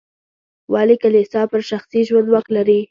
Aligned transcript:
ولې 0.73 0.95
کلیسا 1.03 1.41
پر 1.51 1.61
شخصي 1.69 1.99
ژوند 2.07 2.27
واک 2.29 2.47
لري. 2.55 2.79